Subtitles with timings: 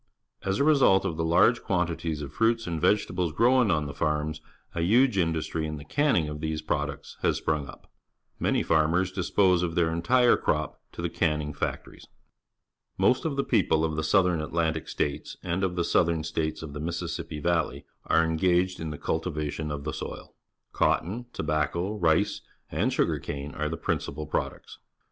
[0.41, 4.41] As a result of the large quantities of fruits and vegetables grown on the farms,
[4.73, 7.85] a huge industry in the canning of these products has sprung up.
[8.39, 12.07] Many farmers dispose of their entire crop to the canning factories.
[12.97, 16.73] Most of the people of the South Atlantic States and of the Southern States of
[16.73, 20.29] the Mis sissippi Valley are engaged in the cultivation of the soU.
[20.73, 22.41] Cotton, tobacco, rice,
[22.71, 24.79] and sugar cane_are the principal products.